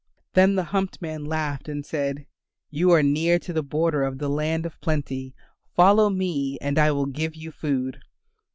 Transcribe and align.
Then 0.33 0.55
the 0.55 0.63
humped 0.63 0.99
man 0.99 1.25
laughed 1.25 1.69
and 1.69 1.85
said, 1.85 2.25
"You 2.71 2.89
are 2.89 3.03
near 3.03 3.37
to 3.37 3.53
the 3.53 3.61
border 3.61 4.01
of 4.01 4.17
the 4.17 4.29
Land 4.29 4.65
of 4.65 4.81
Plenty; 4.81 5.35
follow 5.75 6.09
me 6.09 6.57
and 6.59 6.79
I 6.79 6.89
will 6.89 7.05
give 7.05 7.35
you 7.35 7.51
food." 7.51 8.01